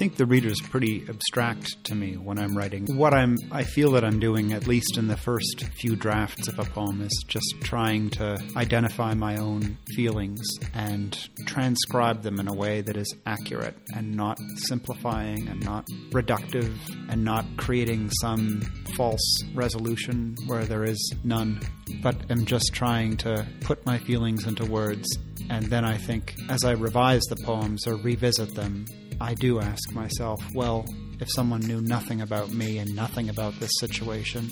[0.00, 2.86] think the reader is pretty abstract to me when I'm writing.
[2.96, 6.58] What I'm, I feel that I'm doing, at least in the first few drafts of
[6.58, 10.40] a poem, is just trying to identify my own feelings
[10.72, 16.74] and transcribe them in a way that is accurate and not simplifying and not reductive
[17.10, 18.62] and not creating some
[18.96, 21.60] false resolution where there is none,
[22.02, 25.06] but am just trying to put my feelings into words.
[25.50, 28.86] And then I think, as I revise the poems or revisit them,
[29.20, 30.86] I do ask myself, well,
[31.20, 34.48] if someone knew nothing about me and nothing about this situation,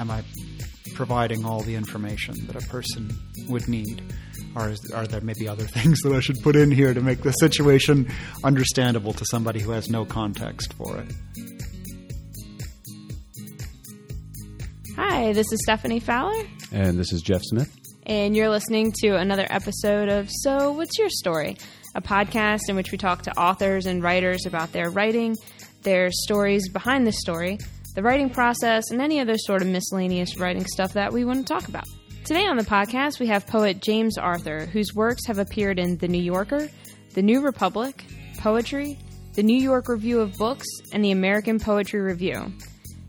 [0.00, 0.24] am I
[0.94, 3.10] providing all the information that a person
[3.48, 4.02] would need?
[4.56, 7.22] Or is, are there maybe other things that I should put in here to make
[7.22, 8.10] the situation
[8.42, 11.12] understandable to somebody who has no context for it?
[14.96, 16.42] Hi, this is Stephanie Fowler.
[16.72, 17.72] And this is Jeff Smith.
[18.04, 21.56] And you're listening to another episode of So What's Your Story?
[21.98, 25.34] A podcast in which we talk to authors and writers about their writing,
[25.82, 27.58] their stories behind the story,
[27.96, 31.52] the writing process, and any other sort of miscellaneous writing stuff that we want to
[31.52, 31.88] talk about.
[32.24, 36.06] Today on the podcast, we have poet James Arthur, whose works have appeared in The
[36.06, 36.68] New Yorker,
[37.14, 38.04] The New Republic,
[38.38, 38.96] Poetry,
[39.34, 42.52] The New York Review of Books, and the American Poetry Review.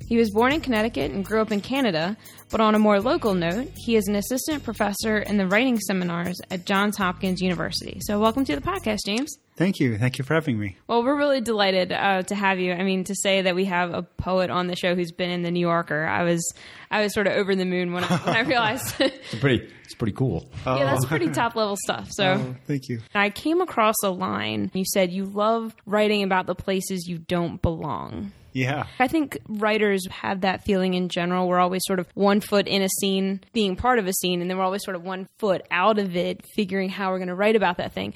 [0.08, 2.18] He was born in Connecticut and grew up in Canada,
[2.50, 6.40] but on a more local note, he is an assistant professor in the writing seminars
[6.50, 8.00] at Johns Hopkins University.
[8.02, 9.38] So, welcome to the podcast, James.
[9.56, 9.98] Thank you.
[9.98, 10.78] Thank you for having me.
[10.88, 12.72] Well, we're really delighted uh, to have you.
[12.72, 15.42] I mean, to say that we have a poet on the show who's been in
[15.42, 16.54] the New Yorker, I was,
[16.90, 18.96] I was sort of over the moon when I, when I realized.
[19.00, 20.50] it's pretty, it's pretty cool.
[20.66, 22.08] yeah, that's pretty top level stuff.
[22.12, 23.02] So, oh, thank you.
[23.14, 24.72] I came across a line.
[24.74, 28.32] You said you love writing about the places you don't belong.
[28.60, 28.88] Yeah.
[29.00, 31.48] I think writers have that feeling in general.
[31.48, 34.50] We're always sort of one foot in a scene, being part of a scene, and
[34.50, 37.36] then we're always sort of one foot out of it, figuring how we're going to
[37.36, 38.14] write about that thing.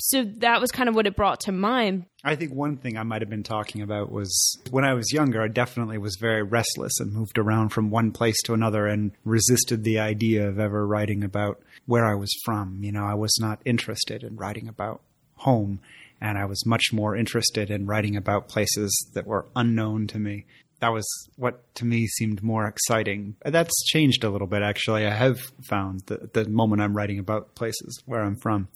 [0.00, 2.06] So that was kind of what it brought to mind.
[2.22, 5.42] I think one thing I might have been talking about was when I was younger,
[5.42, 9.82] I definitely was very restless and moved around from one place to another and resisted
[9.82, 12.78] the idea of ever writing about where I was from.
[12.82, 15.00] You know, I was not interested in writing about
[15.36, 15.80] home
[16.24, 20.46] and I was much more interested in writing about places that were unknown to me.
[20.80, 23.36] That was what to me seemed more exciting.
[23.44, 25.06] That's changed a little bit, actually.
[25.06, 28.68] I have found that the moment I'm writing about places where I'm from.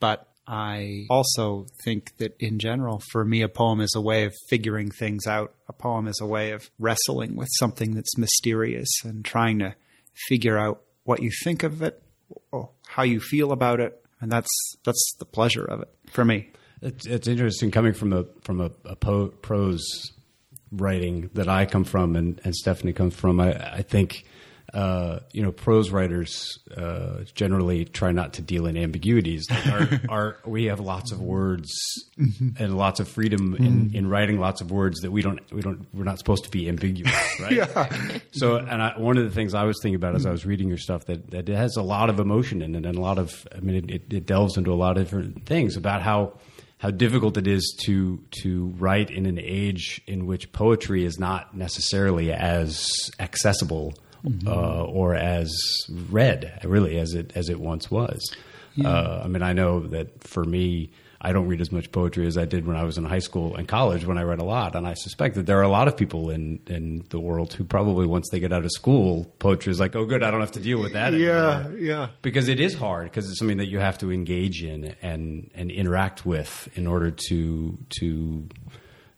[0.00, 4.34] But I also think that in general, for me, a poem is a way of
[4.48, 5.52] figuring things out.
[5.68, 9.74] A poem is a way of wrestling with something that's mysterious and trying to
[10.26, 12.02] figure out what you think of it,
[12.50, 14.48] or how you feel about it, and that's
[14.84, 16.50] that's the pleasure of it for me.
[16.82, 19.84] It's, it's interesting coming from a from a, a po- prose
[20.70, 23.40] writing that I come from and, and Stephanie comes from.
[23.40, 24.24] I, I think
[24.74, 29.46] uh, you know prose writers uh, generally try not to deal in ambiguities.
[29.50, 31.70] our, our, we have lots of words
[32.18, 32.62] mm-hmm.
[32.62, 33.64] and lots of freedom mm-hmm.
[33.64, 36.50] in, in writing lots of words that we don't we don't we're not supposed to
[36.50, 37.52] be ambiguous, right?
[37.52, 38.18] yeah.
[38.32, 40.68] So, and I, one of the things I was thinking about as I was reading
[40.68, 43.18] your stuff that that it has a lot of emotion in it and a lot
[43.18, 46.34] of I mean it, it delves into a lot of different things about how
[46.78, 51.56] how difficult it is to to write in an age in which poetry is not
[51.56, 53.94] necessarily as accessible
[54.24, 54.48] mm-hmm.
[54.48, 55.52] uh, or as
[56.10, 58.34] read, really, as it as it once was.
[58.74, 58.88] Yeah.
[58.88, 60.90] Uh, I mean, I know that for me,
[61.20, 63.56] I don't read as much poetry as I did when I was in high school
[63.56, 64.76] and college when I read a lot.
[64.76, 67.64] And I suspect that there are a lot of people in, in the world who
[67.64, 70.52] probably once they get out of school, poetry is like, oh, good, I don't have
[70.52, 71.12] to deal with that.
[71.14, 71.78] Yeah, anymore.
[71.78, 72.08] yeah.
[72.22, 75.72] Because it is hard because it's something that you have to engage in and, and
[75.72, 78.48] interact with in order to, to,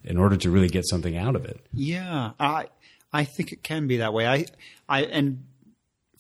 [0.04, 1.60] in order to really get something out of it.
[1.74, 2.30] Yeah.
[2.40, 2.68] I,
[3.12, 4.26] I think it can be that way.
[4.26, 4.46] I,
[4.88, 5.44] I, and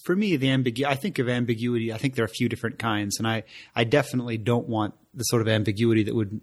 [0.02, 2.78] for me, the ambiguity, I think of ambiguity, I think there are a few different
[2.78, 3.44] kinds, and I,
[3.74, 6.40] I definitely don't want the sort of ambiguity that would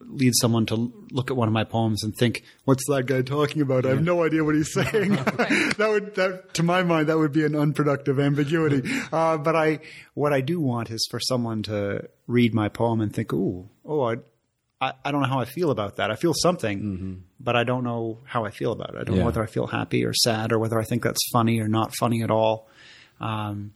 [0.00, 3.62] lead someone to look at one of my poems and think, "What's that guy talking
[3.62, 3.86] about?
[3.86, 7.32] I have no idea what he's saying." that would, that, to my mind, that would
[7.32, 8.88] be an unproductive ambiguity.
[9.12, 9.80] Uh, but I,
[10.14, 14.02] what I do want is for someone to read my poem and think, "Ooh, oh,
[14.02, 14.16] I,
[14.84, 16.10] I, I don't know how I feel about that.
[16.10, 17.14] I feel something, mm-hmm.
[17.40, 18.96] but I don't know how I feel about it.
[19.00, 19.20] I don't yeah.
[19.20, 21.94] know whether I feel happy or sad or whether I think that's funny or not
[21.96, 22.68] funny at all.
[23.20, 23.72] Um,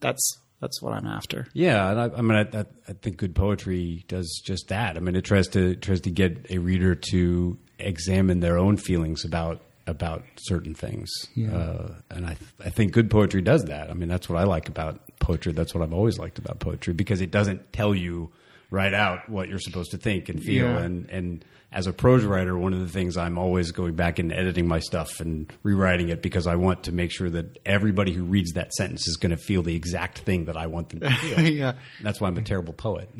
[0.00, 1.46] that's that's what I'm after.
[1.52, 4.96] Yeah, and I, I mean, I, I, think good poetry does just that.
[4.96, 9.24] I mean, it tries to tries to get a reader to examine their own feelings
[9.24, 11.54] about about certain things, yeah.
[11.54, 13.90] uh, and I I think good poetry does that.
[13.90, 15.52] I mean, that's what I like about poetry.
[15.52, 18.30] That's what I've always liked about poetry because it doesn't tell you
[18.70, 20.66] right out what you're supposed to think and feel.
[20.66, 20.78] Yeah.
[20.78, 24.32] And, and as a prose writer, one of the things I'm always going back and
[24.32, 28.24] editing my stuff and rewriting it because I want to make sure that everybody who
[28.24, 31.10] reads that sentence is going to feel the exact thing that I want them to
[31.10, 31.40] feel.
[31.50, 31.74] yeah.
[32.02, 33.10] That's why I'm a terrible poet.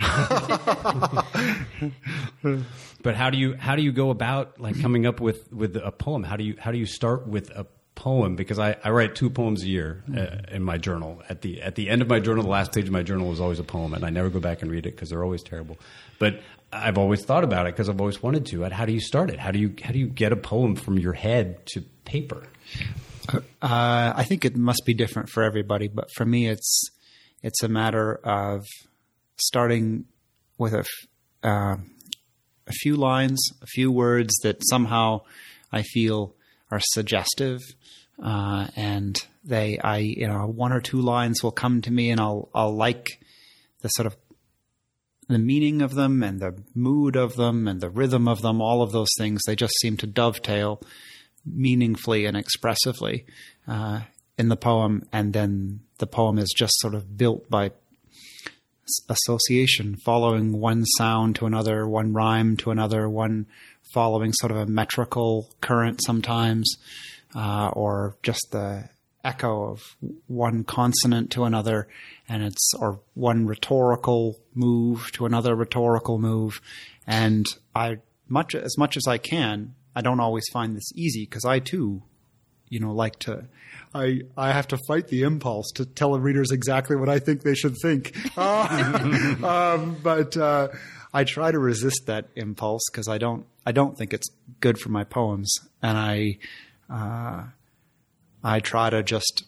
[3.02, 5.92] but how do you how do you go about like coming up with with a
[5.92, 6.22] poem?
[6.22, 7.66] How do you how do you start with a
[7.96, 8.36] poem?
[8.36, 11.20] Because I, I write two poems a year uh, in my journal.
[11.28, 13.40] At the at the end of my journal, the last page of my journal is
[13.40, 15.76] always a poem, and I never go back and read it because they're always terrible.
[16.20, 16.40] But
[16.72, 18.62] I've always thought about it because I've always wanted to.
[18.62, 19.40] And how do you start it?
[19.40, 22.46] How do you how do you get a poem from your head to paper?
[23.60, 26.90] Uh, I think it must be different for everybody, but for me, it's
[27.42, 28.62] it's a matter of
[29.36, 30.04] starting
[30.58, 30.86] with a f-
[31.42, 31.76] uh,
[32.66, 35.22] a few lines, a few words that somehow
[35.72, 36.34] I feel
[36.70, 37.60] are suggestive,
[38.22, 42.20] uh, and they I you know one or two lines will come to me, and
[42.20, 43.20] I'll I'll like
[43.82, 44.16] the sort of
[45.28, 48.82] the meaning of them and the mood of them and the rhythm of them, all
[48.82, 50.80] of those things, they just seem to dovetail
[51.44, 53.26] meaningfully and expressively
[53.66, 54.02] uh,
[54.38, 55.02] in the poem.
[55.12, 57.72] And then the poem is just sort of built by
[59.08, 63.46] association, following one sound to another, one rhyme to another, one
[63.92, 66.76] following sort of a metrical current sometimes,
[67.34, 68.88] uh, or just the
[69.26, 69.96] echo of
[70.28, 71.88] one consonant to another,
[72.28, 76.60] and it's or one rhetorical move to another rhetorical move,
[77.06, 77.98] and I
[78.28, 79.74] much as much as I can.
[79.94, 82.02] I don't always find this easy because I too,
[82.68, 83.46] you know, like to.
[83.94, 87.42] I I have to fight the impulse to tell the readers exactly what I think
[87.42, 90.68] they should think, uh, um, but uh,
[91.12, 94.28] I try to resist that impulse because I don't I don't think it's
[94.60, 96.38] good for my poems, and I.
[96.88, 97.46] Uh,
[98.46, 99.44] I try to just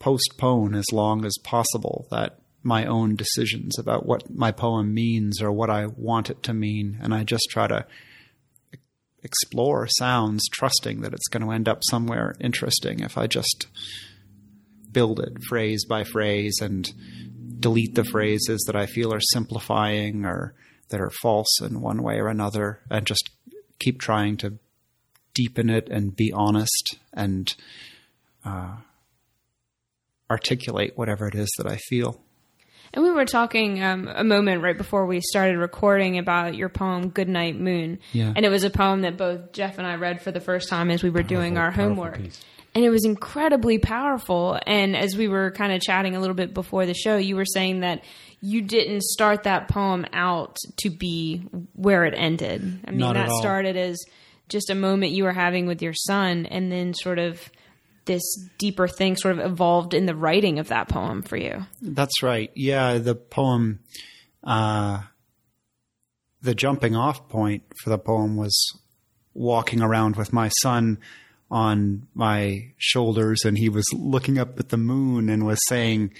[0.00, 5.52] postpone as long as possible that my own decisions about what my poem means or
[5.52, 7.86] what I want it to mean, and I just try to
[9.22, 13.68] explore sounds, trusting that it's going to end up somewhere interesting if I just
[14.90, 16.92] build it phrase by phrase and
[17.62, 20.54] delete the phrases that I feel are simplifying or
[20.90, 23.30] that are false in one way or another, and just
[23.78, 24.58] keep trying to
[25.34, 27.54] deepen it and be honest and
[28.44, 28.76] uh,
[30.30, 32.20] articulate whatever it is that I feel.
[32.94, 37.08] And we were talking um, a moment right before we started recording about your poem
[37.08, 38.34] "Goodnight Moon," Yeah.
[38.36, 40.90] and it was a poem that both Jeff and I read for the first time
[40.90, 42.18] as we were doing our homework.
[42.18, 42.44] piece.
[42.74, 44.58] And it was incredibly powerful.
[44.66, 47.44] And as we were kind of chatting a little bit before the show, you were
[47.44, 48.02] saying that
[48.40, 52.80] you didn't start that poem out to be where it ended.
[52.86, 54.02] I mean, Not at that started as
[54.48, 57.40] just a moment you were having with your son, and then sort of
[58.04, 58.22] this
[58.58, 61.64] deeper thing sort of evolved in the writing of that poem for you.
[61.80, 62.50] That's right.
[62.54, 63.80] Yeah, the poem,
[64.42, 65.02] uh,
[66.40, 68.80] the jumping off point for the poem was
[69.34, 70.98] walking around with my son
[71.52, 76.12] on my shoulders, and he was looking up at the moon and was saying,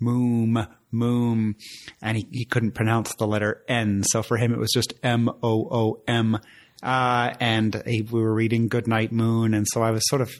[0.00, 1.56] Moom, moom,
[2.00, 4.02] and he, he couldn't pronounce the letter N.
[4.04, 6.38] So for him, it was just M O O M.
[6.82, 10.30] Uh, and he, we were reading Goodnight Moon, and so I was sort of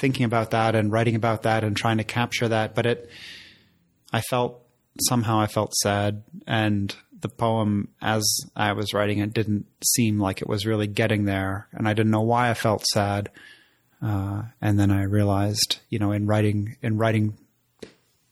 [0.00, 2.74] thinking about that and writing about that and trying to capture that.
[2.74, 3.10] But it,
[4.12, 4.60] I felt
[5.08, 10.42] somehow I felt sad, and the poem, as I was writing it, didn't seem like
[10.42, 13.30] it was really getting there, and I didn't know why I felt sad.
[14.00, 17.36] Uh, and then I realized, you know, in writing, in writing,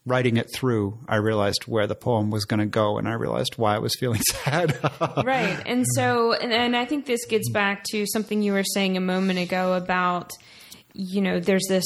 [0.05, 3.55] writing it through, I realized where the poem was going to go, and I realized
[3.57, 4.77] why I was feeling sad.
[5.23, 5.61] right.
[5.65, 9.01] And so and, and i think this gets back to something you were saying a
[9.01, 10.31] moment ago about
[10.93, 11.83] you know there's this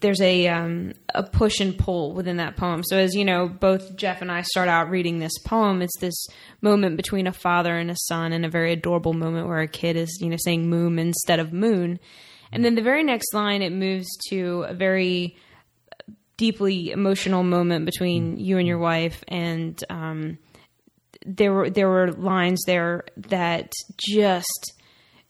[0.00, 2.82] there's a um, a push and pull within that poem.
[2.84, 6.26] So as you know both jeff and i start out reading this poem it's this
[6.60, 9.96] moment between a father and a son and a very adorable moment where a kid
[9.96, 11.98] is you know saying moon instead of moon
[12.52, 15.36] and then the very next line it moves to a very
[16.40, 19.22] deeply emotional moment between you and your wife.
[19.28, 20.38] And um,
[21.26, 24.72] there were there were lines there that just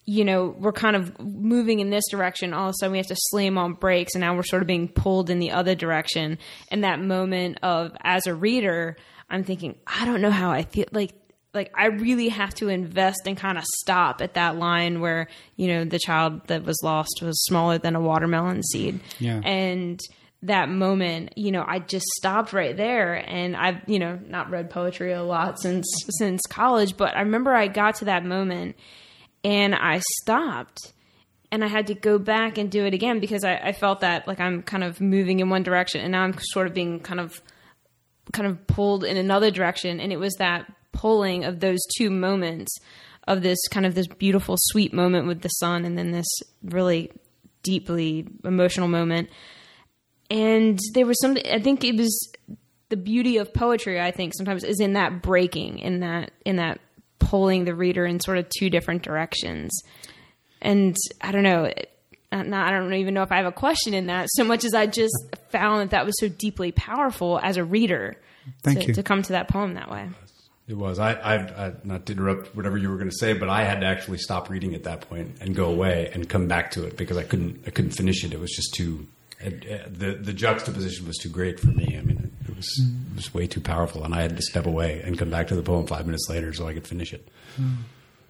[0.05, 2.53] you know we're kind of moving in this direction.
[2.53, 4.67] All of a sudden we have to slam on brakes and now we're sort of
[4.67, 6.37] being pulled in the other direction.
[6.69, 8.95] And that moment of as a reader
[9.31, 11.13] i'm thinking i don't know how i feel like
[11.53, 15.67] like i really have to invest and kind of stop at that line where you
[15.67, 18.99] know the child that was lost was smaller than a watermelon seed.
[19.19, 19.41] Yeah.
[19.43, 19.99] and
[20.43, 23.13] that moment, you know, I just stopped right there.
[23.13, 25.85] And I've, you know, not read poetry a lot since
[26.17, 28.75] since college, but I remember I got to that moment
[29.43, 30.93] and I stopped
[31.51, 34.27] and I had to go back and do it again because I, I felt that
[34.27, 37.19] like I'm kind of moving in one direction and now I'm sort of being kind
[37.19, 37.39] of
[38.33, 39.99] kind of pulled in another direction.
[39.99, 42.75] And it was that pulling of those two moments
[43.27, 46.27] of this kind of this beautiful sweet moment with the son and then this
[46.63, 47.11] really
[47.63, 49.29] deeply emotional moment
[50.29, 52.33] and there was something i think it was
[52.89, 56.79] the beauty of poetry i think sometimes is in that breaking in that in that
[57.21, 59.71] pulling the reader in sort of two different directions.
[60.61, 61.71] And I don't know,
[62.31, 64.85] I don't even know if I have a question in that so much as I
[64.85, 65.15] just
[65.49, 68.17] found that that was so deeply powerful as a reader
[68.63, 68.93] Thank to, you.
[68.95, 70.09] to come to that poem that way.
[70.71, 70.99] It was.
[70.99, 73.81] I, I, I, not to interrupt whatever you were going to say, but I had
[73.81, 76.95] to actually stop reading at that point and go away and come back to it
[76.95, 78.31] because I couldn't, I couldn't finish it.
[78.33, 79.05] It was just too,
[79.41, 81.97] it, it, the the juxtaposition was too great for me.
[81.97, 84.65] I mean, it, it was it was way too powerful, and I had to step
[84.65, 87.27] away and come back to the poem five minutes later so I could finish it.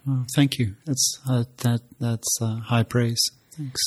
[0.07, 0.75] Well, thank you.
[0.85, 3.21] That's uh, that that's uh, high praise.
[3.51, 3.81] Thanks.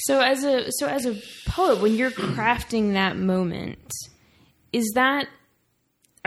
[0.00, 3.90] So as a so as a poet, when you're crafting that moment,
[4.74, 5.28] is that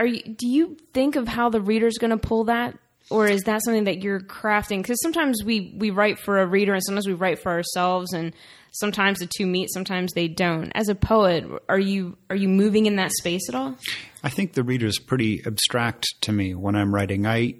[0.00, 2.76] are you do you think of how the reader's going to pull that?
[3.10, 4.78] Or is that something that you're crafting?
[4.78, 8.32] Because sometimes we we write for a reader and sometimes we write for ourselves and
[8.72, 10.72] sometimes the two meet sometimes they don't.
[10.74, 13.76] As a poet are you are you moving in that space at all?
[14.24, 17.26] I think the reader is pretty abstract to me when I'm writing.
[17.26, 17.56] I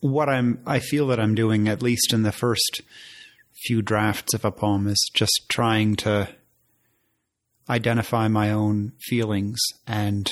[0.00, 2.82] what I'm I feel that I'm doing at least in the first
[3.64, 6.28] few drafts of a poem is just trying to
[7.68, 10.30] identify my own feelings and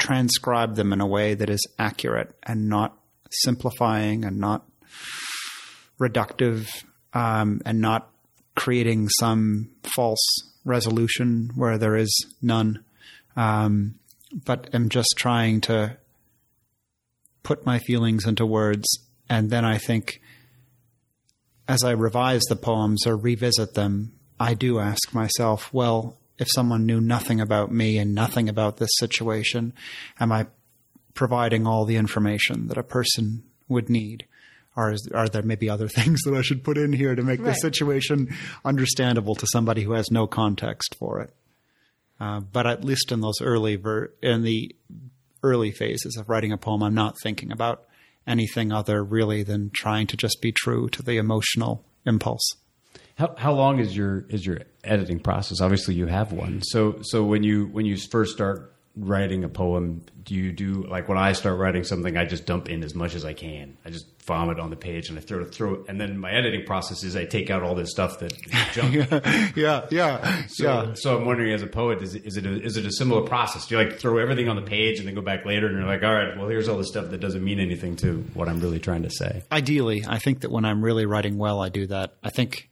[0.00, 2.98] transcribe them in a way that is accurate and not
[3.30, 4.66] simplifying and not
[6.00, 6.66] reductive
[7.12, 8.10] um, and not
[8.56, 10.24] creating some false
[10.64, 12.10] resolution where there is
[12.42, 12.84] none.
[13.36, 13.96] Um,
[14.44, 15.96] but am just trying to
[17.42, 18.86] put my feelings into words.
[19.28, 20.20] And then I think
[21.68, 26.86] as I revise the poems or revisit them, I do ask myself, well, if someone
[26.86, 29.74] knew nothing about me and nothing about this situation,
[30.18, 30.46] am I
[31.12, 34.24] providing all the information that a person would need?
[34.74, 37.44] Or is, are there maybe other things that I should put in here to make
[37.44, 41.34] the situation understandable to somebody who has no context for it?
[42.18, 44.74] Uh, but at least in those early ver- in the
[45.42, 47.84] early phases of writing a poem, I'm not thinking about
[48.26, 52.56] anything other really than trying to just be true to the emotional impulse.
[53.20, 55.60] How how long is your is your editing process?
[55.60, 56.62] Obviously, you have one.
[56.62, 61.06] So so when you when you first start writing a poem, do you do like
[61.08, 63.76] when I start writing something, I just dump in as much as I can.
[63.84, 66.30] I just vomit on the page and I throw it throw it, and then my
[66.32, 68.32] editing process is I take out all this stuff that
[68.72, 68.94] junk.
[69.56, 72.76] yeah, yeah, So, so I'm wondering, as a poet, is it, is it a, is
[72.76, 73.66] it a similar process?
[73.66, 75.86] Do you like throw everything on the page and then go back later and you're
[75.86, 78.60] like, all right, well, here's all the stuff that doesn't mean anything to what I'm
[78.60, 79.42] really trying to say.
[79.52, 82.14] Ideally, I think that when I'm really writing well, I do that.
[82.22, 82.69] I think,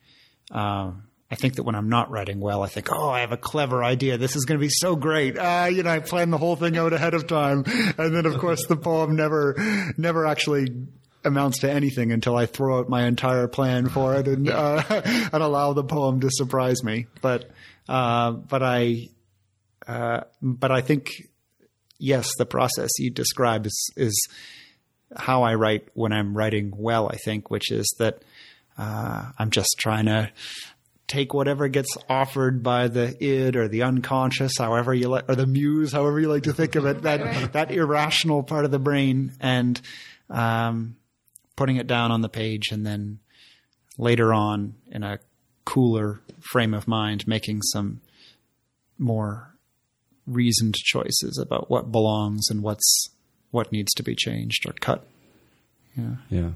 [0.51, 3.37] um, I think that when I'm not writing well, I think, oh, I have a
[3.37, 4.17] clever idea.
[4.17, 5.37] This is going to be so great.
[5.37, 8.39] Uh, you know, I plan the whole thing out ahead of time, and then of
[8.39, 9.55] course the poem never,
[9.99, 10.69] never actually
[11.25, 15.43] amounts to anything until I throw out my entire plan for it and uh, and
[15.43, 17.07] allow the poem to surprise me.
[17.21, 17.51] But
[17.89, 19.09] uh, but I
[19.87, 21.29] uh, but I think
[21.99, 24.29] yes, the process you describe is is
[25.17, 27.09] how I write when I'm writing well.
[27.09, 28.23] I think, which is that
[28.79, 30.31] uh, I'm just trying to
[31.09, 35.47] take whatever gets offered by the id or the unconscious, however you like, or the
[35.47, 39.33] muse, however you like to think of it, that that irrational part of the brain,
[39.41, 39.81] and
[40.31, 40.97] um,
[41.57, 43.19] putting it down on the page, and then
[43.97, 45.19] later on in a
[45.65, 48.01] cooler frame of mind, making some
[48.99, 49.55] more
[50.27, 53.11] reasoned choices about what belongs and what's
[53.51, 55.07] what needs to be changed or cut.
[55.97, 56.17] Yeah.
[56.29, 56.51] Yeah,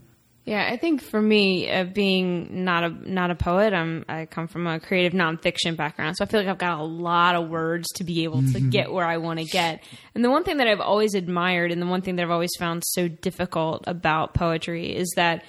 [0.68, 4.66] I think for me, uh, being not a not a poet, I'm I come from
[4.66, 8.04] a creative nonfiction background, so I feel like I've got a lot of words to
[8.04, 9.84] be able to get where I want to get.
[10.14, 12.50] And the one thing that I've always admired, and the one thing that I've always
[12.58, 15.44] found so difficult about poetry, is that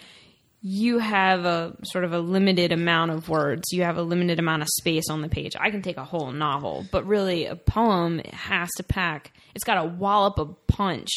[0.61, 3.63] you have a sort of a limited amount of words.
[3.71, 5.53] You have a limited amount of space on the page.
[5.59, 9.33] I can take a whole novel, but really a poem has to pack.
[9.55, 11.09] It's got a wallop of punch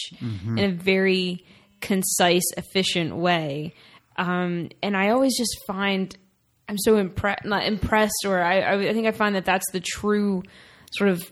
[0.58, 1.44] in a very
[1.80, 3.74] concise, efficient way.
[4.16, 6.16] Um, and I always just find
[6.68, 10.42] I'm so impressed, not impressed, or I, I, think I find that that's the true
[10.92, 11.22] sort of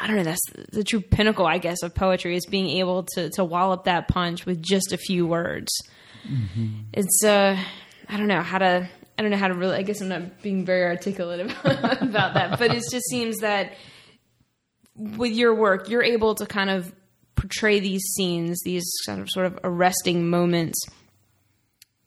[0.00, 0.22] I don't know.
[0.22, 0.40] That's
[0.70, 4.46] the true pinnacle, I guess, of poetry is being able to to wallop that punch
[4.46, 5.72] with just a few words.
[6.92, 7.58] It's uh,
[8.08, 8.88] I don't know how to.
[9.18, 9.76] I don't know how to really.
[9.76, 13.74] I guess I'm not being very articulate about, about that, but it just seems that
[14.94, 16.92] with your work, you're able to kind of
[17.34, 20.78] portray these scenes, these kind of sort of arresting moments,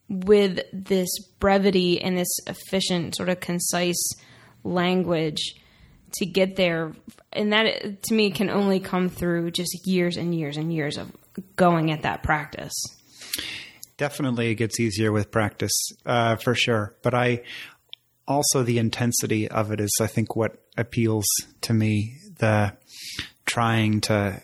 [0.08, 4.10] with this brevity and this efficient, sort of concise
[4.64, 5.56] language
[6.14, 6.94] to get there.
[7.34, 11.12] And that, to me, can only come through just years and years and years of
[11.56, 12.74] going at that practice.
[13.98, 15.74] Definitely, it gets easier with practice,
[16.06, 16.96] uh, for sure.
[17.02, 17.42] But I
[18.28, 21.26] also the intensity of it is, I think, what appeals
[21.62, 22.18] to me.
[22.38, 22.74] The
[23.46, 24.42] trying to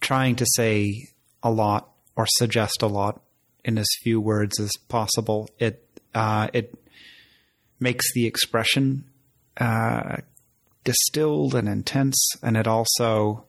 [0.00, 1.08] trying to say
[1.42, 3.20] a lot or suggest a lot
[3.64, 5.48] in as few words as possible.
[5.58, 6.74] It uh, it
[7.78, 9.04] makes the expression
[9.56, 10.18] uh,
[10.84, 13.44] distilled and intense, and it also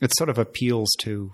[0.00, 1.32] it sort of appeals to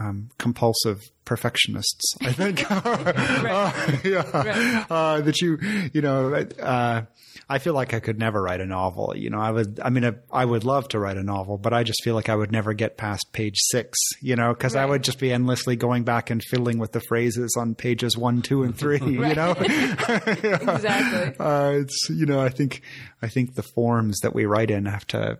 [0.00, 2.16] um, compulsive perfectionists.
[2.22, 5.58] I think, uh, yeah, uh, that you
[5.92, 6.34] you know.
[6.34, 7.02] Uh,
[7.48, 9.12] I feel like I could never write a novel.
[9.16, 9.80] You know, I would.
[9.80, 12.34] I mean, I would love to write a novel, but I just feel like I
[12.34, 13.98] would never get past page six.
[14.22, 17.56] You know, because I would just be endlessly going back and fiddling with the phrases
[17.58, 19.00] on pages one, two, and three.
[19.10, 21.34] You know, exactly.
[21.38, 22.82] Uh, it's you know, I think
[23.20, 25.38] I think the forms that we write in have to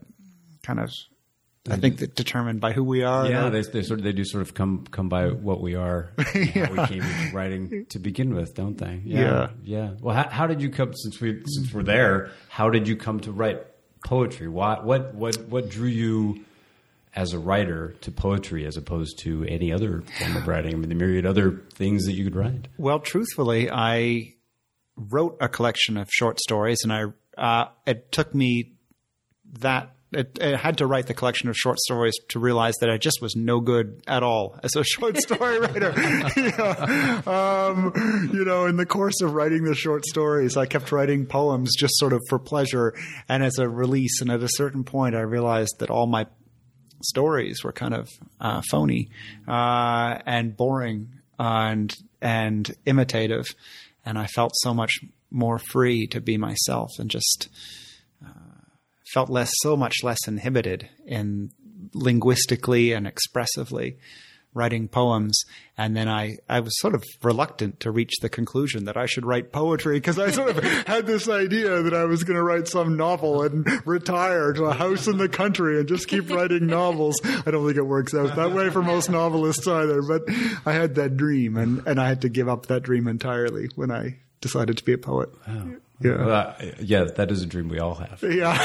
[0.63, 0.93] kind of
[1.69, 3.27] I think that determined by who we are.
[3.27, 6.11] Yeah, they, they sort of they do sort of come come by what we are,
[6.35, 6.67] yeah.
[6.67, 9.03] how we came into writing to begin with, don't they?
[9.05, 9.49] Yeah, yeah.
[9.63, 9.91] yeah.
[10.01, 12.31] Well, how, how, did you come since we since we're there?
[12.49, 13.67] How did you come to write
[14.07, 14.49] poetry?
[14.49, 16.45] What what what what drew you
[17.15, 20.73] as a writer to poetry as opposed to any other form of writing?
[20.73, 22.69] I mean, the myriad other things that you could write.
[22.79, 24.35] Well, truthfully, I
[24.97, 27.05] wrote a collection of short stories, and I
[27.37, 28.73] uh, it took me
[29.59, 32.97] that it, it, had to write the collection of short stories to realize that I
[32.97, 35.95] just was no good at all as a short story writer.
[36.37, 40.91] you, know, um, you know, in the course of writing the short stories, I kept
[40.91, 42.95] writing poems just sort of for pleasure
[43.29, 44.21] and as a release.
[44.21, 46.27] And at a certain point, I realized that all my
[47.03, 48.09] stories were kind of
[48.41, 49.11] uh, phony
[49.49, 53.47] uh, and boring and and imitative,
[54.05, 55.01] and I felt so much
[55.31, 57.49] more free to be myself and just
[59.13, 61.51] felt less, so much less inhibited in
[61.95, 63.97] linguistically and expressively
[64.53, 65.41] writing poems.
[65.79, 69.25] And then I, I was sort of reluctant to reach the conclusion that I should
[69.25, 72.67] write poetry because I sort of had this idea that I was going to write
[72.67, 77.17] some novel and retire to a house in the country and just keep writing novels.
[77.25, 80.23] I don't think it works out that way for most novelists either, but
[80.67, 83.91] I had that dream and, and I had to give up that dream entirely when
[83.91, 85.31] I decided to be a poet.
[85.47, 85.75] Wow.
[86.03, 86.17] Yeah.
[86.17, 88.23] Well, uh, yeah, that is a dream we all have.
[88.23, 88.57] Yeah.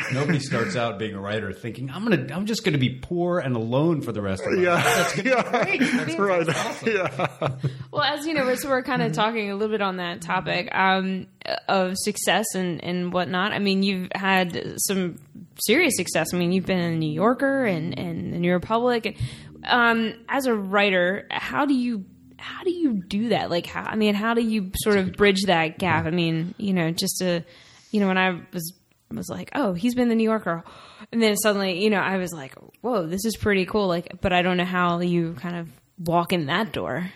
[0.12, 3.56] Nobody starts out being a writer thinking, I'm gonna I'm just gonna be poor and
[3.56, 4.74] alone for the rest of my yeah.
[4.74, 4.84] life.
[4.84, 5.64] That's gonna yeah.
[5.64, 5.92] be great.
[5.92, 6.48] That's right.
[6.48, 6.88] Awesome.
[6.88, 7.56] Yeah.
[7.90, 10.68] Well, as you know, so we're kind of talking a little bit on that topic
[10.72, 11.26] um,
[11.68, 13.52] of success and, and whatnot.
[13.52, 15.18] I mean, you've had some
[15.66, 16.32] serious success.
[16.32, 19.16] I mean, you've been in the New Yorker and, and the New Republic.
[19.64, 22.04] Um, as a writer, how do you
[22.44, 23.48] how do you do that?
[23.48, 26.04] Like, how, I mean, how do you sort of bridge that gap?
[26.04, 27.42] I mean, you know, just to,
[27.90, 28.74] you know, when I was
[29.10, 30.64] was like, oh, he's been the New Yorker,
[31.12, 33.86] and then suddenly, you know, I was like, whoa, this is pretty cool.
[33.86, 37.10] Like, but I don't know how you kind of walk in that door.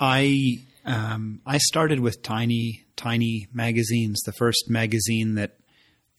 [0.00, 4.20] I um, I started with tiny tiny magazines.
[4.24, 5.52] The first magazine that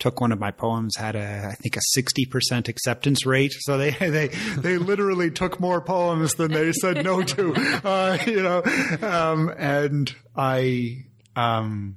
[0.04, 3.92] took one of my poems had a I think a 60% acceptance rate so they
[4.00, 7.54] they they literally took more poems than they said no to
[7.86, 8.62] uh, you know
[9.02, 11.06] um, and I
[11.38, 11.96] um,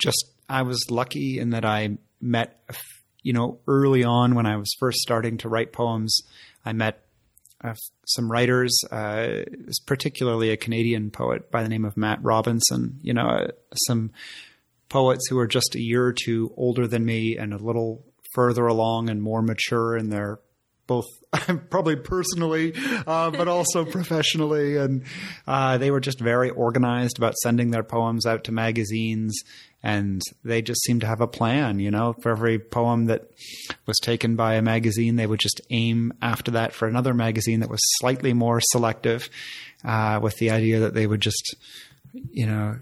[0.00, 2.60] just I was lucky in that I met
[3.22, 6.20] you know early on when I was first starting to write poems
[6.66, 7.00] I met
[7.62, 7.74] uh,
[8.06, 9.44] some writers, uh,
[9.86, 12.98] particularly a Canadian poet by the name of Matt Robinson.
[13.00, 13.46] You know, uh,
[13.86, 14.10] some
[14.88, 18.66] poets who are just a year or two older than me and a little further
[18.66, 20.40] along and more mature in their
[20.86, 21.06] both
[21.70, 22.74] probably personally,
[23.06, 24.76] uh, but also professionally.
[24.76, 25.04] And
[25.46, 29.40] uh, they were just very organized about sending their poems out to magazines.
[29.82, 33.30] And they just seemed to have a plan, you know, for every poem that
[33.86, 37.70] was taken by a magazine, they would just aim after that for another magazine that
[37.70, 39.28] was slightly more selective,
[39.84, 41.54] uh, with the idea that they would just,
[42.30, 42.78] you know,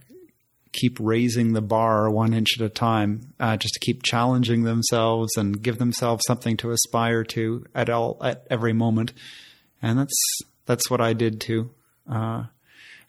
[0.73, 5.37] keep raising the bar one inch at a time, uh, just to keep challenging themselves
[5.37, 9.13] and give themselves something to aspire to at all at every moment.
[9.81, 11.71] And that's that's what I did too.
[12.11, 12.45] Uh,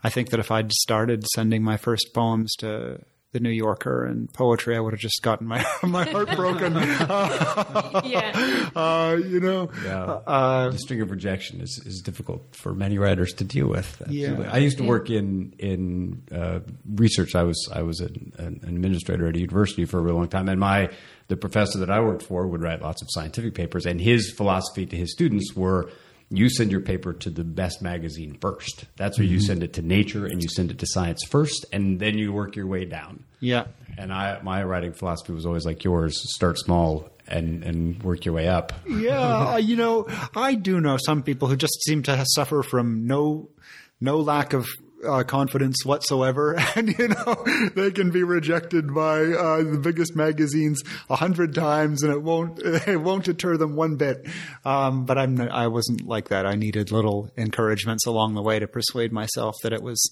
[0.04, 3.00] I think that if I'd started sending my first poems to
[3.34, 6.74] the New Yorker and poetry, I would have just gotten my my heart broken.
[8.06, 9.70] yeah, uh, you know.
[9.84, 10.04] Yeah.
[10.04, 14.02] Uh, the string of rejection is, is difficult for many writers to deal with.
[14.02, 14.46] Absolutely.
[14.46, 14.54] Yeah.
[14.54, 17.36] I used to work in in uh, research.
[17.36, 20.48] I was I was an, an, administrator at a university for a really long time,
[20.48, 20.90] and my
[21.28, 24.86] the professor that I worked for would write lots of scientific papers, and his philosophy
[24.86, 25.90] to his students were
[26.38, 28.86] you send your paper to the best magazine first.
[28.96, 29.36] That's where mm-hmm.
[29.36, 32.34] you send it to Nature and you send it to Science first, and then you
[32.34, 33.24] work your way down.
[33.40, 33.66] Yeah.
[33.98, 38.34] And I, my writing philosophy was always like yours: start small and and work your
[38.34, 38.74] way up.
[38.88, 43.50] yeah, you know, I do know some people who just seem to suffer from no
[44.02, 44.68] no lack of
[45.06, 47.44] uh, confidence whatsoever, and you know
[47.76, 52.60] they can be rejected by uh, the biggest magazines a hundred times, and it won't
[52.64, 54.28] it won't deter them one bit.
[54.66, 56.46] Um, but I'm I wasn't like that.
[56.46, 60.12] I needed little encouragements along the way to persuade myself that it was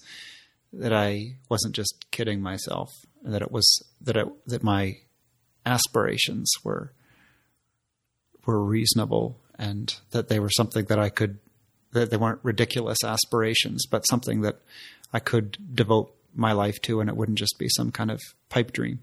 [0.73, 2.89] that I wasn't just kidding myself,
[3.23, 4.97] that it was that it, that my
[5.65, 6.93] aspirations were
[8.45, 11.38] were reasonable and that they were something that I could
[11.93, 14.58] that they weren't ridiculous aspirations, but something that
[15.13, 18.71] I could devote my life to, and it wouldn't just be some kind of pipe
[18.71, 18.99] dream.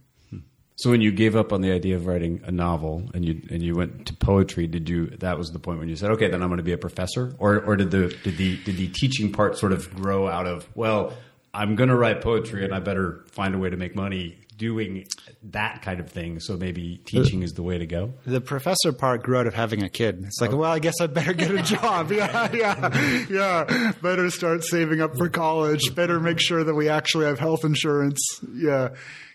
[0.77, 3.65] So when you gave up on the idea of writing a novel and you and
[3.65, 5.07] you went to poetry, did you?
[5.07, 7.35] That was the point when you said, "Okay, then I'm going to be a professor,"
[7.41, 10.69] or or did the did the did the teaching part sort of grow out of
[10.77, 11.15] well,
[11.53, 15.07] I'm going to write poetry and I better find a way to make money doing
[15.45, 16.41] that kind of thing.
[16.41, 18.13] So maybe teaching is the way to go.
[18.27, 20.23] The professor part grew out of having a kid.
[20.27, 22.13] It's like, well, I guess I better get a job.
[22.13, 23.93] yeah, yeah, yeah.
[24.03, 25.95] Better start saving up for college.
[25.95, 28.21] Better make sure that we actually have health insurance.
[28.53, 28.91] Yeah,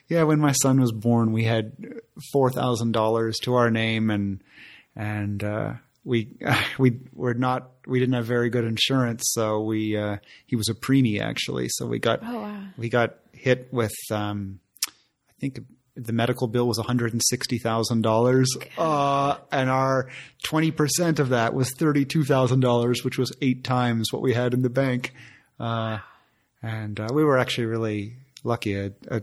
[0.09, 0.23] yeah.
[0.23, 1.71] When my son was born, we had
[2.31, 4.43] four thousand dollars to our name, and
[4.95, 6.29] and uh, we
[6.77, 10.73] we were not we didn't have very good insurance, so we uh, he was a
[10.73, 11.69] preemie actually.
[11.69, 12.63] So we got Oh, wow.
[12.77, 14.62] we got hit with um, I
[15.51, 15.60] think
[15.95, 20.10] the medical bill was one hundred and sixty thousand dollars, uh, and our
[20.43, 24.34] twenty percent of that was thirty two thousand dollars, which was eight times what we
[24.34, 25.13] had in the bank.
[25.60, 25.99] Uh,
[26.62, 28.73] and uh, we were actually really lucky.
[28.75, 29.21] A, a,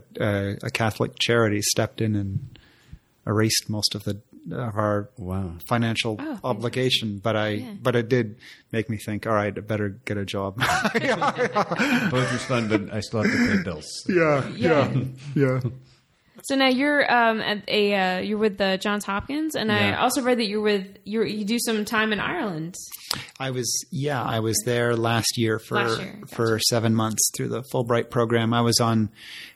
[0.63, 2.59] a Catholic charity stepped in and
[3.27, 5.53] erased most of the of our Wow.
[5.67, 7.19] financial Oh, obligation.
[7.21, 8.37] But I, but it did
[8.71, 9.27] make me think.
[9.27, 10.57] All right, I better get a job.
[10.93, 13.85] Poetry's fun, but I still have to pay bills.
[14.07, 14.93] yeah, Yeah.
[15.35, 15.59] yeah.
[16.43, 20.21] So now you're um, at a uh, you're with the Johns Hopkins, and I also
[20.21, 22.75] read that you're with you you do some time in Ireland.
[23.39, 27.49] I was yeah, I was there last year for Last year, for seven months through
[27.49, 28.53] the Fulbright program.
[28.53, 29.09] I was on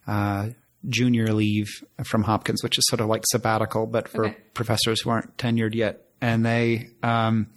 [0.08, 0.50] uh,
[0.88, 1.68] junior leave
[2.06, 4.38] from Hopkins, which is sort of like sabbatical, but for Okay.
[4.54, 6.02] professors who aren't tenured yet.
[6.22, 7.48] And they um,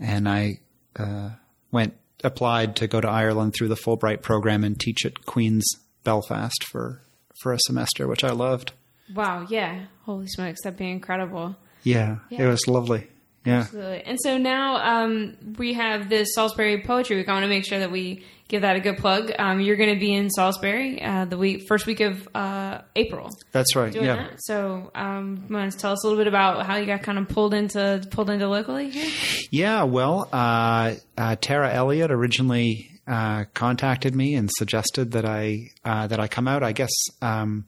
[0.00, 0.60] and I
[0.96, 1.30] uh,
[1.72, 5.66] went applied to go to Ireland through the Fulbright program and teach at Queen's
[6.04, 7.02] Belfast for
[7.40, 8.72] for a semester, which I loved.
[9.14, 11.56] Wow, yeah, holy smokes, that'd be incredible.
[11.82, 12.44] Yeah, Yeah.
[12.44, 13.08] it was lovely.
[13.44, 13.58] Yeah.
[13.60, 14.02] Absolutely.
[14.06, 17.28] And so now um, we have this Salisbury Poetry Week.
[17.28, 19.32] I want to make sure that we give that a good plug.
[19.38, 23.28] Um, you're going to be in Salisbury uh, the week first week of uh, April
[23.52, 23.94] That's right.
[23.94, 24.16] yeah.
[24.16, 24.42] that.
[24.42, 27.28] So, um, want to tell us a little bit about how you got kind of
[27.28, 29.10] pulled into pulled into locally here?
[29.50, 36.06] Yeah, well, uh, uh, Tara Elliott originally uh, contacted me and suggested that I uh,
[36.06, 36.62] that I come out.
[36.62, 37.66] I guess um,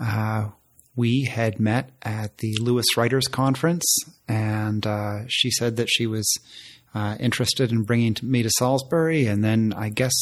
[0.00, 0.48] uh,
[0.96, 3.84] we had met at the Lewis Writers Conference,
[4.26, 6.28] and uh, she said that she was
[6.92, 10.14] uh, interested in bringing me to Salisbury, and then I guess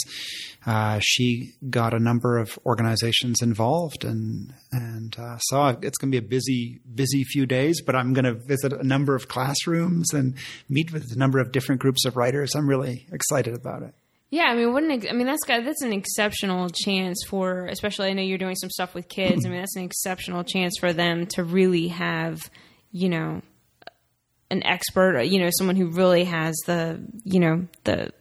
[1.00, 5.16] she got a number of organizations involved, and and
[5.48, 7.80] so it's going to be a busy busy few days.
[7.80, 10.34] But I'm going to visit a number of classrooms and
[10.68, 12.54] meet with a number of different groups of writers.
[12.54, 13.94] I'm really excited about it.
[14.36, 18.08] Yeah, I mean, what an I mean, that's got that's an exceptional chance for, especially
[18.08, 19.46] I know you're doing some stuff with kids.
[19.46, 22.50] I mean, that's an exceptional chance for them to really have,
[22.92, 23.40] you know,
[24.50, 28.12] an expert, or, you know, someone who really has the, you know, the.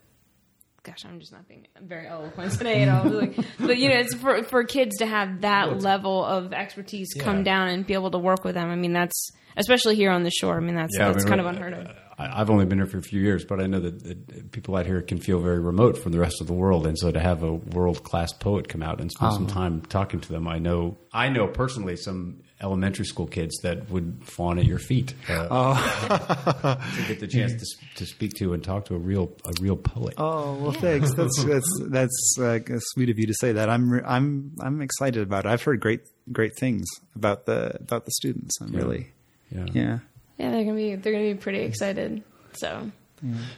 [0.83, 3.11] Gosh, I'm just not being very eloquent today at all.
[3.11, 7.43] Like, but you know, it's for for kids to have that level of expertise come
[7.43, 8.69] down and be able to work with them.
[8.69, 10.55] I mean, that's especially here on the shore.
[10.55, 11.87] I mean, that's I that's mean, kind of unheard of.
[12.17, 14.75] I, I've only been here for a few years, but I know that, that people
[14.75, 17.19] out here can feel very remote from the rest of the world, and so to
[17.19, 20.59] have a world class poet come out and spend some time talking to them, I
[20.59, 26.75] know I know personally some elementary school kids that would fawn at your feet uh,
[26.95, 27.53] to get the chance
[27.95, 30.13] to, to speak to and talk to a real a real poet.
[30.17, 31.13] Oh well, thanks.
[31.13, 33.69] That's that's that's uh, sweet of you to say that.
[33.69, 35.49] I'm re- I'm I'm excited about it.
[35.49, 36.01] I've heard great
[36.31, 38.59] great things about the about the students.
[38.61, 39.11] I'm really
[39.51, 39.65] yeah.
[39.73, 39.99] yeah.
[40.37, 42.23] Yeah, they're gonna be they're gonna be pretty excited.
[42.53, 42.91] So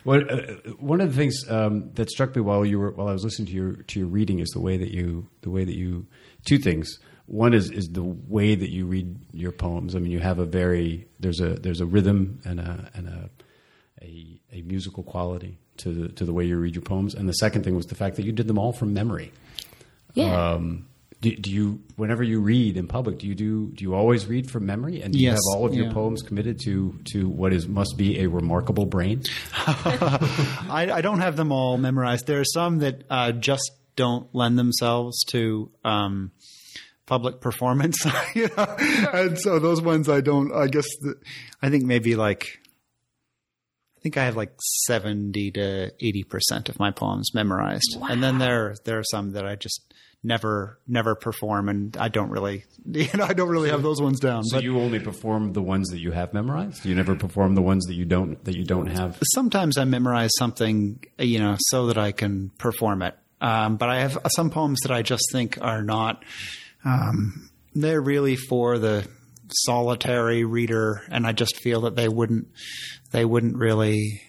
[0.06, 0.40] Well, uh,
[0.80, 3.48] one of the things um, that struck me while you were while I was listening
[3.48, 6.06] to your to your reading is the way that you the way that you
[6.46, 7.00] two things.
[7.26, 9.96] One is is the way that you read your poems.
[9.96, 13.30] I mean, you have a very there's a there's a rhythm and a and a
[14.02, 17.16] a, a musical quality to the to the way you read your poems.
[17.16, 19.32] And the second thing was the fact that you did them all from memory.
[20.14, 20.86] yeah, Um,
[21.22, 24.50] do, do you whenever you read in public do you do do you always read
[24.52, 25.94] from memory and do you have all of your yeah.
[25.94, 29.24] poems committed to to what is must be a remarkable brain?
[29.56, 32.28] I, I don't have them all memorized.
[32.28, 36.32] There are some that uh, just don't lend themselves to um,
[37.08, 37.98] public performance,
[38.36, 38.76] you know?
[39.14, 40.54] and so those ones I don't.
[40.54, 41.16] I guess the,
[41.62, 42.60] I think maybe like
[43.98, 44.54] I think I have like
[44.86, 49.46] seventy to eighty percent of my poems memorized, and then there there are some that
[49.46, 49.87] I just
[50.24, 54.20] never never perform, and I don't really you know I don't really have those ones
[54.20, 54.44] down.
[54.44, 56.86] So but you only perform the ones that you have memorized.
[56.86, 59.18] You never perform the ones that you don't that you don't have.
[59.34, 63.16] sometimes I memorize something you know so that I can perform it.
[63.40, 66.24] Um, but I have some poems that I just think are not.
[66.84, 69.08] Um, they're really for the
[69.66, 72.48] solitary reader, and I just feel that they wouldn't
[73.12, 74.22] they wouldn't really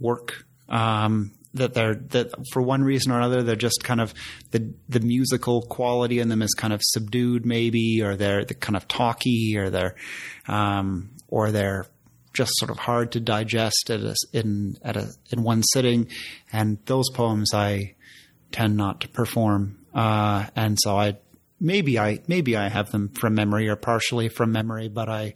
[0.00, 0.44] work.
[0.68, 4.12] Um, that they're that for one reason or another they're just kind of
[4.50, 8.76] the the musical quality in them is kind of subdued maybe or they're the kind
[8.76, 9.94] of talky or they're
[10.46, 11.86] um, or they're
[12.38, 16.08] just sort of hard to digest at a, in at a in one sitting.
[16.52, 17.96] And those poems I
[18.52, 19.78] tend not to perform.
[19.92, 21.18] Uh, and so I
[21.60, 25.34] maybe I maybe I have them from memory or partially from memory but I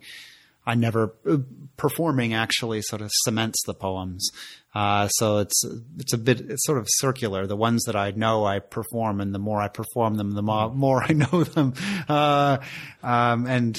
[0.65, 1.39] I never uh,
[1.77, 4.31] performing actually sort of cements the poems.
[4.75, 5.65] Uh, so it's
[5.99, 7.47] it's a bit it's sort of circular.
[7.47, 10.71] The ones that I know I perform, and the more I perform them, the more,
[10.71, 11.75] more I know them.
[12.09, 12.59] Uh,
[13.03, 13.77] um, and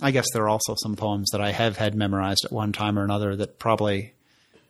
[0.00, 2.98] I guess there are also some poems that I have had memorized at one time
[2.98, 4.14] or another that probably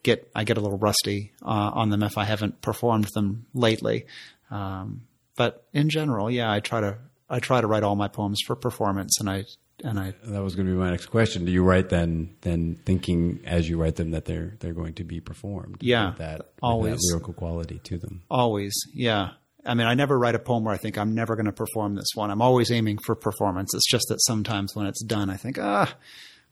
[0.02, 4.06] get I get a little rusty uh, on them if I haven't performed them lately.
[4.50, 5.02] Um,
[5.36, 6.98] but in general, yeah, I try to
[7.28, 9.44] I try to write all my poems for performance, and I
[9.84, 11.44] and I That was going to be my next question.
[11.44, 15.04] Do you write then then thinking as you write them that they're they're going to
[15.04, 15.76] be performed?
[15.80, 16.94] Yeah, with that with always.
[16.94, 18.22] that lyrical quality to them.
[18.30, 19.30] Always, yeah.
[19.66, 21.94] I mean, I never write a poem where I think I'm never going to perform
[21.94, 22.30] this one.
[22.30, 23.72] I'm always aiming for performance.
[23.74, 25.94] It's just that sometimes when it's done, I think, ah,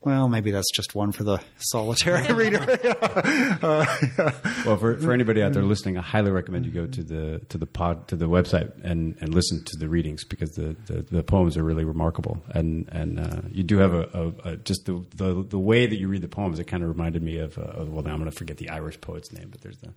[0.05, 2.59] well, maybe that's just one for the solitary reader.
[4.65, 7.57] Well, for, for anybody out there listening, I highly recommend you go to the to
[7.57, 11.23] the pod to the website and, and listen to the readings because the, the, the
[11.23, 15.05] poems are really remarkable and and uh, you do have a, a, a just the,
[15.15, 16.59] the the way that you read the poems.
[16.59, 18.69] It kind of reminded me of, uh, of well, now I'm going to forget the
[18.69, 19.93] Irish poet's name, but there's the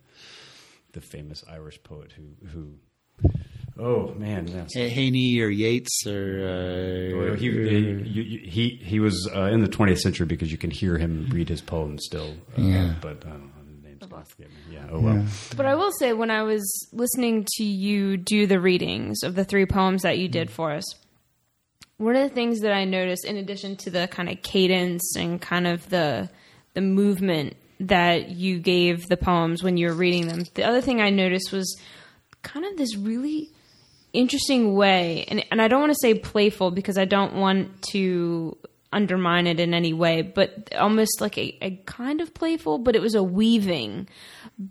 [0.91, 2.73] the famous Irish poet who who
[3.79, 4.75] oh man, yes.
[4.75, 9.99] Heaney or Yeats or Or uh, he, he, he he was uh, in the 20th
[9.99, 12.35] century because you can hear him read his poems still.
[12.57, 12.95] Uh, Yeah.
[13.01, 14.55] But I don't know, the name's forget me.
[14.71, 14.87] Yeah.
[14.91, 15.25] Oh well.
[15.55, 19.45] But I will say, when I was listening to you do the readings of the
[19.45, 20.85] three poems that you did for us,
[21.97, 25.41] one of the things that I noticed, in addition to the kind of cadence and
[25.41, 26.29] kind of the
[26.73, 30.99] the movement that you gave the poems when you were reading them, the other thing
[31.01, 31.79] I noticed was
[32.43, 33.51] kind of this really
[34.17, 38.57] interesting way, and and I don't want to say playful because I don't want to
[38.93, 43.01] undermine it in any way, but almost like a, a kind of playful, but it
[43.01, 44.07] was a weaving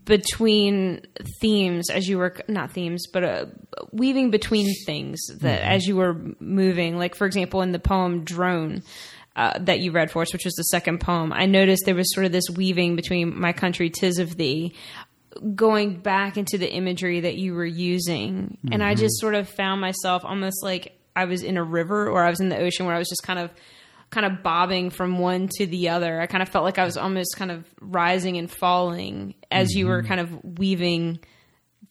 [0.05, 1.03] between
[1.41, 3.47] themes as you were not themes, but uh
[3.93, 6.99] weaving between things that as you were moving.
[6.99, 8.83] Like for example, in the poem "Drone."
[9.37, 12.11] Uh, that you read for us, which was the second poem, I noticed there was
[12.15, 14.73] sort of this weaving between "My country, tis of thee,"
[15.55, 18.59] going back into the imagery that you were using.
[18.71, 19.27] And I just mm-hmm.
[19.27, 22.49] sort of found myself almost like I was in a river or I was in
[22.49, 23.51] the ocean where I was just kind of
[24.11, 26.21] kind of bobbing from one to the other.
[26.21, 29.87] I kind of felt like I was almost kind of rising and falling as you
[29.87, 30.09] were mm-hmm.
[30.09, 31.19] kind of weaving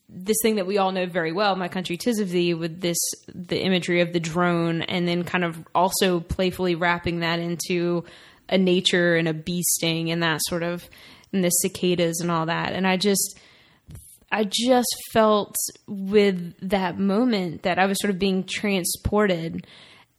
[0.07, 2.97] this thing that we all know very well, my country tis of thee, with this
[3.33, 8.05] the imagery of the drone, and then kind of also playfully wrapping that into
[8.47, 10.87] a nature and a bee sting and that sort of
[11.31, 12.73] and the cicadas and all that.
[12.73, 13.39] And I just
[14.31, 15.55] I just felt
[15.87, 19.65] with that moment that I was sort of being transported.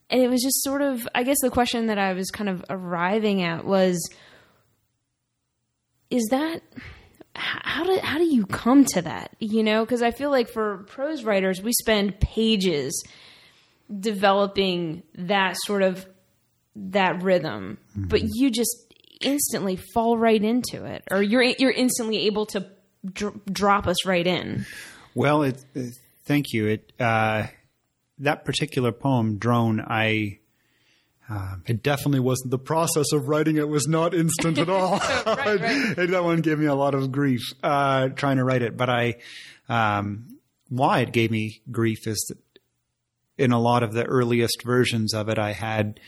[0.08, 2.64] And it was just sort of I guess the question that I was kind of
[2.70, 3.98] arriving at was
[6.10, 6.62] is that
[7.34, 9.36] how do how do you come to that?
[9.38, 13.04] You know, because I feel like for prose writers, we spend pages
[14.00, 16.06] developing that sort of
[16.76, 18.28] that rhythm, but mm-hmm.
[18.34, 18.85] you just
[19.20, 22.66] instantly fall right into it, or you're you're instantly able to
[23.04, 24.66] dr- drop us right in.
[25.14, 25.82] Well, it, uh,
[26.24, 26.66] thank you.
[26.66, 27.46] It uh,
[28.18, 30.38] that particular poem, "Drone," I
[31.28, 35.00] uh, it definitely wasn't the process of writing it was not instant at all.
[35.26, 35.94] Right, right.
[36.10, 38.76] that one gave me a lot of grief uh, trying to write it.
[38.76, 39.16] But I,
[39.68, 42.38] um, why it gave me grief is that
[43.38, 46.00] in a lot of the earliest versions of it, I had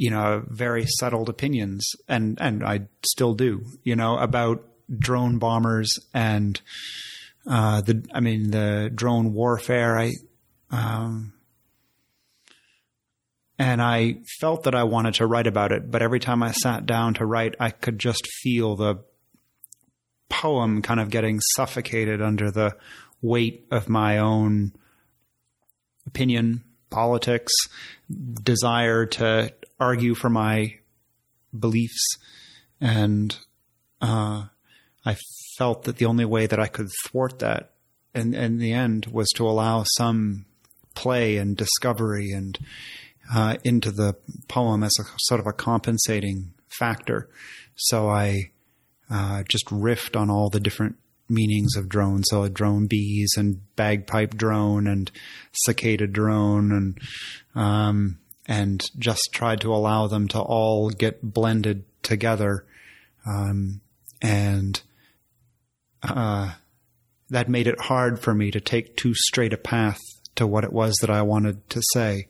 [0.00, 4.66] you know very settled opinions, and and I still do, you know, about
[4.98, 6.58] drone bombers and
[7.46, 9.98] uh, the I mean the drone warfare.
[9.98, 10.12] I
[10.70, 11.34] um,
[13.58, 16.86] and I felt that I wanted to write about it, but every time I sat
[16.86, 19.04] down to write, I could just feel the
[20.30, 22.74] poem kind of getting suffocated under the
[23.20, 24.72] weight of my own
[26.06, 27.52] opinion, politics,
[28.42, 30.76] desire to argue for my
[31.58, 32.16] beliefs,
[32.80, 33.36] and
[34.00, 34.44] uh,
[35.04, 35.16] I
[35.58, 37.72] felt that the only way that I could thwart that,
[38.14, 40.44] in, in the end, was to allow some
[40.94, 42.58] play and discovery and
[43.32, 44.16] uh, into the
[44.48, 47.28] poem as a sort of a compensating factor.
[47.76, 48.50] So I
[49.10, 50.96] uh, just riffed on all the different
[51.28, 52.22] meanings of drone.
[52.24, 55.10] So drone bees and bagpipe drone and
[55.52, 56.98] cicada drone and
[57.54, 62.64] um, and just tried to allow them to all get blended together.
[63.26, 63.80] Um,
[64.22, 64.80] and
[66.02, 66.52] uh,
[67.28, 69.98] that made it hard for me to take too straight a path
[70.36, 72.28] to what it was that I wanted to say.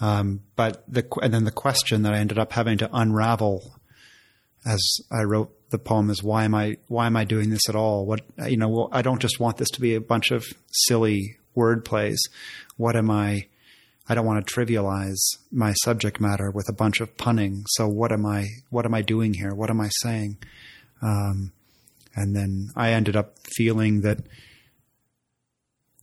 [0.00, 3.74] Um, but the and then the question that I ended up having to unravel
[4.64, 7.74] as I wrote the poem is why am I why am I doing this at
[7.74, 8.06] all?
[8.06, 11.38] What you know, well, I don't just want this to be a bunch of silly
[11.54, 12.20] word plays.
[12.76, 13.48] What am I?
[14.08, 15.18] I don't want to trivialize
[15.52, 17.64] my subject matter with a bunch of punning.
[17.68, 18.46] So what am I?
[18.70, 19.54] What am I doing here?
[19.54, 20.38] What am I saying?
[21.02, 21.52] Um,
[22.16, 24.18] and then I ended up feeling that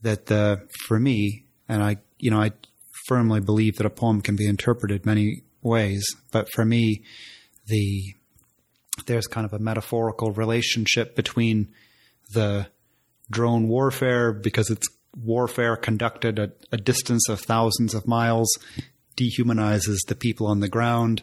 [0.02, 2.52] that the for me, and I you know I
[3.06, 7.02] firmly believe that a poem can be interpreted many ways, but for me,
[7.66, 8.14] the
[9.06, 11.68] there's kind of a metaphorical relationship between
[12.32, 12.66] the
[13.30, 14.88] drone warfare because it's
[15.22, 18.48] warfare conducted at a distance of thousands of miles
[19.16, 21.22] dehumanizes the people on the ground.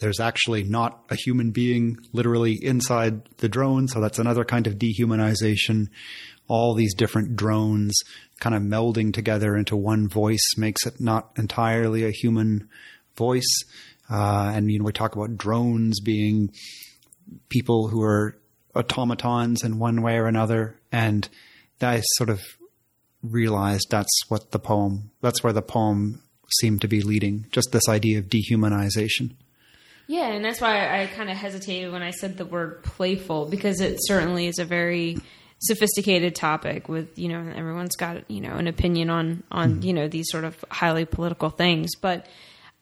[0.00, 4.74] There's actually not a human being literally inside the drone, so that's another kind of
[4.78, 5.88] dehumanization.
[6.48, 7.94] All these different drones
[8.40, 12.68] kind of melding together into one voice makes it not entirely a human
[13.16, 13.64] voice.
[14.10, 16.50] Uh, and you know, we talk about drones being
[17.48, 18.38] people who are
[18.74, 20.80] automatons in one way or another.
[20.92, 21.28] And
[21.80, 22.40] I sort of
[23.22, 26.22] realized that's what the poem, that's where the poem
[26.60, 29.32] seemed to be leading, just this idea of dehumanization.
[30.06, 33.80] Yeah, and that's why I kind of hesitated when I said the word playful because
[33.80, 35.18] it certainly is a very
[35.60, 39.82] sophisticated topic with you know everyone's got you know an opinion on on mm-hmm.
[39.82, 42.26] you know these sort of highly political things but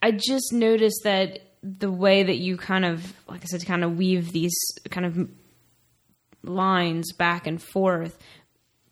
[0.02, 3.96] i just noticed that the way that you kind of, like I said, kind of
[3.96, 4.54] weave these
[4.90, 5.28] kind of
[6.42, 8.16] lines back and forth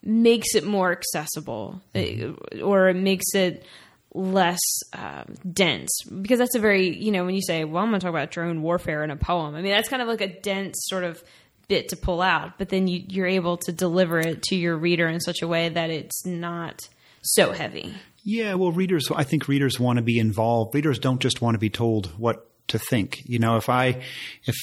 [0.05, 2.63] makes it more accessible mm-hmm.
[2.63, 3.65] or it makes it
[4.13, 4.59] less
[4.93, 5.91] uh, dense
[6.21, 8.31] because that's a very you know when you say well i'm going to talk about
[8.31, 11.21] drone warfare in a poem i mean that's kind of like a dense sort of
[11.67, 15.07] bit to pull out but then you, you're able to deliver it to your reader
[15.07, 16.79] in such a way that it's not
[17.23, 21.41] so heavy yeah well readers i think readers want to be involved readers don't just
[21.41, 23.21] want to be told what to think.
[23.25, 24.01] You know, if I,
[24.45, 24.55] if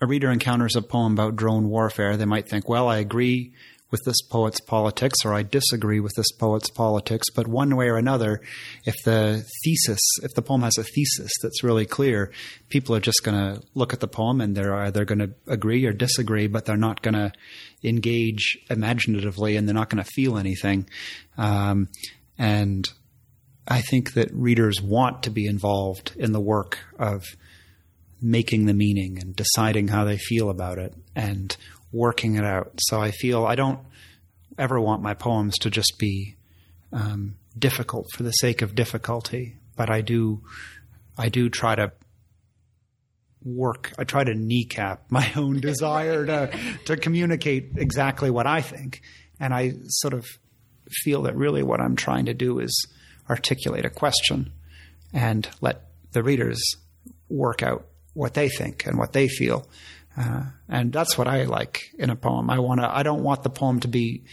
[0.00, 3.54] a reader encounters a poem about drone warfare, they might think, well, I agree
[3.92, 7.98] with this poet's politics or I disagree with this poet's politics, but one way or
[7.98, 8.40] another,
[8.84, 12.32] if the thesis, if the poem has a thesis that's really clear,
[12.70, 15.84] people are just going to look at the poem and they're either going to agree
[15.84, 17.30] or disagree, but they're not going to
[17.84, 20.88] engage imaginatively and they're not going to feel anything.
[21.36, 21.88] Um,
[22.38, 22.88] and
[23.68, 27.22] I think that readers want to be involved in the work of
[28.22, 31.56] making the meaning and deciding how they feel about it and
[31.92, 32.72] working it out.
[32.80, 33.80] So I feel I don't
[34.58, 36.36] ever want my poems to just be
[36.92, 40.42] um, difficult for the sake of difficulty, but I do
[41.16, 41.92] I do try to
[43.44, 43.92] work.
[43.98, 49.02] I try to kneecap my own desire to to communicate exactly what I think,
[49.38, 50.26] and I sort of
[51.04, 52.86] feel that really what I'm trying to do is
[53.30, 54.52] articulate a question
[55.12, 56.60] and let the readers
[57.28, 59.66] work out what they think and what they feel.
[60.16, 62.50] Uh, and that's what I like in a poem.
[62.50, 62.96] I want to.
[62.96, 64.24] I don't want the poem to be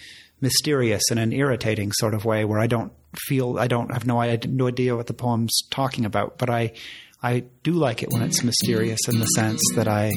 [0.41, 2.91] mysterious in an irritating sort of way where I don't
[3.27, 6.37] feel I don't have no I no idea what the poem's talking about.
[6.37, 6.73] But I
[7.21, 10.11] I do like it when it's mysterious in the sense that I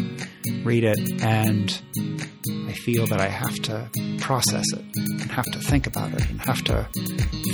[0.65, 1.83] read it and
[2.69, 6.41] I feel that I have to process it and have to think about it and
[6.41, 6.89] have to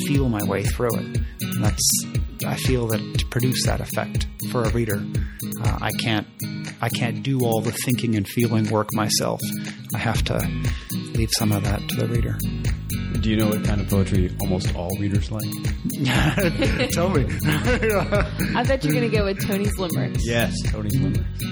[0.06, 1.18] feel my way through it.
[1.40, 2.04] And that's
[2.46, 5.02] I feel that to produce that effect for a reader,
[5.64, 6.26] uh, I can't
[6.80, 9.40] I can't do all the thinking and feeling work myself.
[9.94, 10.38] I have to
[11.14, 12.38] leave some of that to the reader.
[13.20, 15.42] Do you know what kind of poetry almost all readers like?
[16.92, 17.26] Tell me.
[18.54, 20.26] I bet you're going to go with Tony's limericks.
[20.26, 21.44] Yes, Tony's limericks.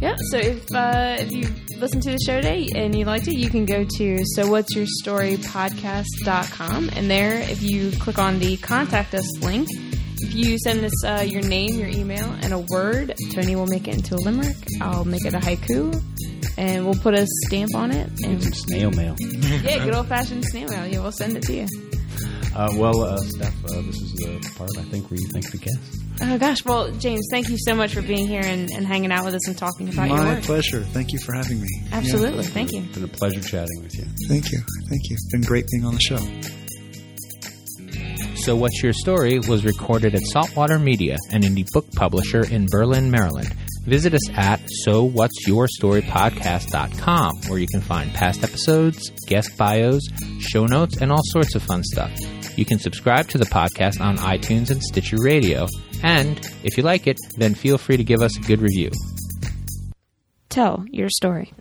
[0.00, 0.16] Yeah.
[0.30, 1.48] So if uh, if you
[1.78, 4.74] listened to the show today and you liked it, you can go to so what's
[4.74, 9.68] your story podcast.com and there if you click on the contact us link
[10.18, 13.86] if you send us uh, your name, your email, and a word, Tony will make
[13.86, 14.56] it into a limerick.
[14.80, 16.02] I'll make it a haiku,
[16.56, 18.08] and we'll put a stamp on it.
[18.24, 19.14] And some snail mail.
[19.20, 20.86] yeah, good old fashioned snail mail.
[20.86, 21.66] Yeah, we'll send it to you.
[22.54, 25.58] Uh, well, uh, Steph, uh, this is the part I think where you thank the
[25.58, 25.95] guests.
[26.20, 29.24] Oh gosh, well, James, thank you so much for being here and, and hanging out
[29.24, 30.26] with us and talking about your work.
[30.26, 30.44] My work.
[30.44, 30.80] pleasure.
[30.80, 31.68] Thank you for having me.
[31.90, 31.98] Yeah.
[31.98, 32.82] Absolutely, thank you.
[32.84, 34.04] It's been a pleasure chatting with you.
[34.28, 34.58] Thank you.
[34.88, 35.14] Thank you.
[35.14, 36.18] It's been great being on the show.
[38.36, 43.10] So What's Your Story was recorded at Saltwater Media, an indie book publisher in Berlin,
[43.10, 43.52] Maryland.
[43.86, 50.02] Visit us at SoWhat'sYourStoryPodcast.com, where you can find past episodes, guest bios,
[50.38, 52.10] show notes, and all sorts of fun stuff.
[52.56, 55.66] You can subscribe to the podcast on iTunes and Stitcher Radio.
[56.02, 58.90] And if you like it, then feel free to give us a good review.
[60.48, 61.52] Tell your story.